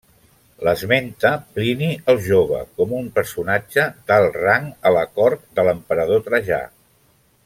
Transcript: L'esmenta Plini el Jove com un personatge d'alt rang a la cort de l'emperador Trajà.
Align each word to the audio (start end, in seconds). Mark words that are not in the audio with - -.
L'esmenta 0.67 1.33
Plini 1.57 1.89
el 2.13 2.17
Jove 2.29 2.61
com 2.79 2.95
un 3.01 3.11
personatge 3.19 3.85
d'alt 4.09 4.41
rang 4.47 4.67
a 4.91 4.95
la 4.99 5.07
cort 5.21 5.47
de 5.61 5.67
l'emperador 5.69 6.25
Trajà. 6.31 6.65